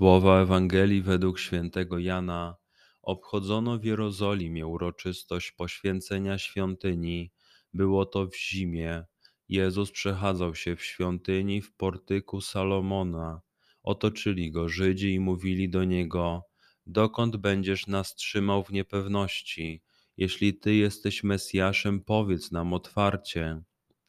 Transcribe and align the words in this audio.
Słowa 0.00 0.40
Ewangelii 0.42 1.02
według 1.02 1.38
świętego 1.38 1.98
Jana 1.98 2.56
obchodzono 3.02 3.78
w 3.78 3.84
Jerozolimie 3.84 4.66
uroczystość 4.66 5.52
poświęcenia 5.52 6.38
świątyni 6.38 7.32
było 7.74 8.06
to 8.06 8.26
w 8.26 8.36
zimie. 8.36 9.04
Jezus 9.48 9.90
przechadzał 9.90 10.54
się 10.54 10.76
w 10.76 10.84
świątyni 10.84 11.62
w 11.62 11.72
portyku 11.76 12.40
Salomona. 12.40 13.40
Otoczyli 13.82 14.50
go 14.50 14.68
Żydzi 14.68 15.14
i 15.14 15.20
mówili 15.20 15.68
do 15.68 15.84
niego: 15.84 16.44
Dokąd 16.86 17.36
będziesz 17.36 17.86
nas 17.86 18.14
trzymał 18.14 18.64
w 18.64 18.72
niepewności? 18.72 19.82
Jeśli 20.16 20.54
ty 20.54 20.74
jesteś 20.74 21.24
Mesjaszem, 21.24 22.04
powiedz 22.04 22.52
nam 22.52 22.72
otwarcie. 22.72 23.62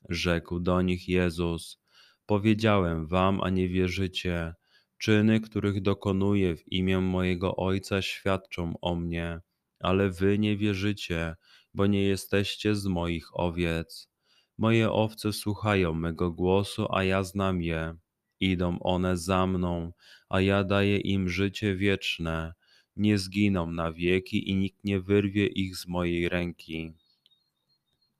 Rzekł 0.10 0.60
do 0.60 0.82
nich 0.82 1.10
Jezus: 1.10 1.82
Powiedziałem 2.26 3.08
wam, 3.08 3.42
a 3.42 3.50
nie 3.50 3.70
wierzycie. 3.70 4.54
Czyny, 5.02 5.40
których 5.40 5.82
dokonuję 5.82 6.56
w 6.56 6.72
imię 6.72 7.00
mojego 7.00 7.56
Ojca, 7.56 8.02
świadczą 8.02 8.74
o 8.82 8.96
mnie, 8.96 9.40
ale 9.80 10.10
wy 10.10 10.40
nie 10.40 10.58
wierzycie 10.58 11.36
bo 11.74 11.88
nie 11.88 12.04
jesteście 12.04 12.76
z 12.76 12.86
moich 12.86 13.40
owiec. 13.40 14.10
Moje 14.58 14.92
owce 14.92 15.34
słuchają 15.34 15.94
mego 15.94 16.32
głosu, 16.32 16.88
a 16.90 17.04
ja 17.04 17.24
znam 17.24 17.62
je. 17.62 17.96
Idą 18.40 18.80
one 18.80 19.18
za 19.18 19.48
mną, 19.48 19.94
a 20.30 20.42
ja 20.42 20.64
daję 20.64 20.98
im 20.98 21.30
życie 21.30 21.76
wieczne. 21.76 22.54
Nie 22.96 23.18
zginą 23.18 23.72
na 23.72 23.92
wieki 23.92 24.50
i 24.50 24.56
nikt 24.56 24.84
nie 24.84 25.00
wyrwie 25.00 25.48
ich 25.48 25.78
z 25.78 25.88
mojej 25.88 26.30
ręki. 26.30 26.94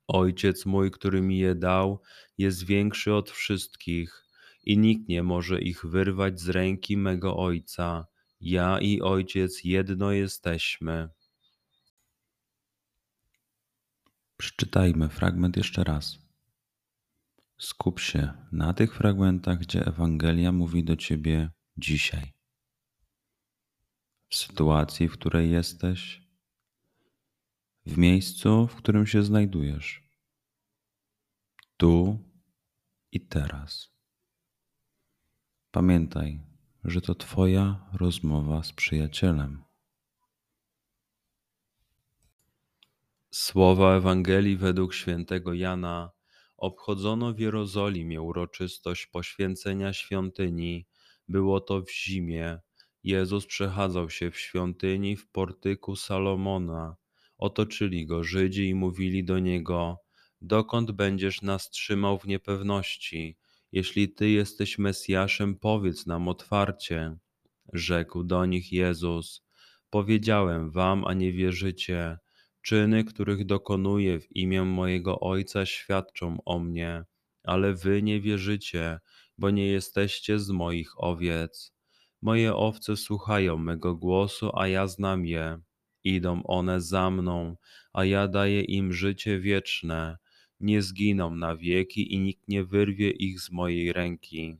Ojciec 0.08 0.66
mój, 0.66 0.90
który 0.90 1.22
mi 1.22 1.38
je 1.38 1.54
dał, 1.54 2.00
jest 2.38 2.66
większy 2.66 3.14
od 3.14 3.30
wszystkich 3.30 4.24
i 4.62 4.78
nikt 4.78 5.08
nie 5.08 5.22
może 5.22 5.60
ich 5.60 5.86
wyrwać 5.86 6.40
z 6.40 6.48
ręki 6.48 6.96
mego 6.96 7.36
Ojca. 7.36 8.06
Ja 8.40 8.80
i 8.80 9.00
Ojciec 9.00 9.64
jedno 9.64 10.12
jesteśmy. 10.12 11.08
Przeczytajmy 14.36 15.08
fragment 15.08 15.56
jeszcze 15.56 15.84
raz. 15.84 16.18
Skup 17.58 18.00
się 18.00 18.32
na 18.52 18.74
tych 18.74 18.96
fragmentach, 18.96 19.58
gdzie 19.58 19.86
Ewangelia 19.86 20.52
mówi 20.52 20.84
do 20.84 20.96
ciebie 20.96 21.50
dzisiaj. 21.76 22.32
W 24.28 24.36
sytuacji, 24.36 25.08
w 25.08 25.12
której 25.12 25.50
jesteś, 25.50 26.22
w 27.86 27.98
miejscu, 27.98 28.66
w 28.66 28.74
którym 28.74 29.06
się 29.06 29.22
znajdujesz, 29.22 30.02
tu 31.76 32.18
i 33.12 33.20
teraz. 33.20 33.91
Pamiętaj, 35.72 36.40
że 36.84 37.00
to 37.00 37.14
Twoja 37.14 37.88
rozmowa 37.92 38.62
z 38.62 38.72
przyjacielem. 38.72 39.62
Słowa 43.30 43.96
Ewangelii 43.96 44.56
według 44.56 44.94
świętego 44.94 45.54
Jana 45.54 46.10
obchodzono 46.56 47.32
w 47.32 47.38
Jerozolimie 47.38 48.22
uroczystość 48.22 49.06
poświęcenia 49.06 49.92
świątyni. 49.92 50.86
Było 51.28 51.60
to 51.60 51.82
w 51.82 51.90
zimie. 51.90 52.58
Jezus 53.04 53.46
przechadzał 53.46 54.10
się 54.10 54.30
w 54.30 54.38
świątyni 54.38 55.16
w 55.16 55.28
portyku 55.28 55.96
Salomona. 55.96 56.96
Otoczyli 57.38 58.06
go 58.06 58.24
Żydzi 58.24 58.68
i 58.68 58.74
mówili 58.74 59.24
do 59.24 59.38
niego: 59.38 59.98
Dokąd 60.40 60.90
będziesz 60.90 61.42
nas 61.42 61.70
trzymał 61.70 62.18
w 62.18 62.26
niepewności? 62.26 63.36
Jeśli 63.72 64.08
ty 64.14 64.30
jesteś 64.30 64.78
Mesjaszem, 64.78 65.58
powiedz 65.58 66.06
nam 66.06 66.28
otwarcie. 66.28 67.16
Rzekł 67.72 68.24
do 68.24 68.46
nich 68.46 68.72
Jezus: 68.72 69.42
Powiedziałem 69.90 70.70
wam, 70.70 71.04
a 71.04 71.14
nie 71.14 71.32
wierzycie. 71.32 72.18
Czyny, 72.62 73.04
których 73.04 73.46
dokonuję 73.46 74.20
w 74.20 74.36
imię 74.36 74.62
mojego 74.62 75.20
Ojca, 75.20 75.66
świadczą 75.66 76.38
o 76.44 76.58
mnie, 76.58 77.04
ale 77.44 77.74
wy 77.74 78.02
nie 78.02 78.20
wierzycie, 78.20 78.98
bo 79.38 79.50
nie 79.50 79.66
jesteście 79.66 80.38
z 80.38 80.50
moich 80.50 80.90
owiec. 80.96 81.72
Moje 82.22 82.54
owce 82.54 82.96
słuchają 82.96 83.58
mego 83.58 83.94
głosu, 83.94 84.50
a 84.54 84.68
ja 84.68 84.86
znam 84.86 85.26
je. 85.26 85.58
Idą 86.04 86.42
one 86.42 86.80
za 86.80 87.10
mną, 87.10 87.56
a 87.92 88.04
ja 88.04 88.28
daję 88.28 88.60
im 88.60 88.92
życie 88.92 89.40
wieczne. 89.40 90.16
Nie 90.62 90.82
zginą 90.82 91.34
na 91.34 91.56
wieki 91.56 92.14
i 92.14 92.18
nikt 92.18 92.48
nie 92.48 92.64
wyrwie 92.64 93.10
ich 93.10 93.40
z 93.40 93.50
mojej 93.50 93.92
ręki. 93.92 94.56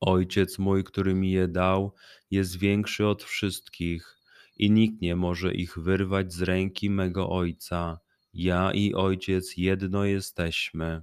Ojciec 0.00 0.58
mój, 0.58 0.84
który 0.84 1.14
mi 1.14 1.30
je 1.30 1.48
dał, 1.48 1.94
jest 2.30 2.58
większy 2.58 3.06
od 3.06 3.22
wszystkich 3.22 4.18
i 4.56 4.70
nikt 4.70 5.02
nie 5.02 5.16
może 5.16 5.54
ich 5.54 5.78
wyrwać 5.78 6.32
z 6.32 6.42
ręki 6.42 6.90
mego 6.90 7.30
Ojca. 7.30 8.00
Ja 8.34 8.72
i 8.72 8.94
Ojciec 8.94 9.56
jedno 9.56 10.04
jesteśmy. 10.04 11.02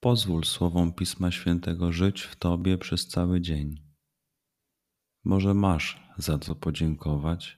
Pozwól 0.00 0.44
słowom 0.44 0.92
Pisma 0.92 1.30
Świętego 1.30 1.92
żyć 1.92 2.22
w 2.22 2.36
Tobie 2.36 2.78
przez 2.78 3.08
cały 3.08 3.40
dzień. 3.40 3.82
Może 5.24 5.54
masz 5.54 6.02
za 6.18 6.38
co 6.38 6.54
podziękować, 6.54 7.57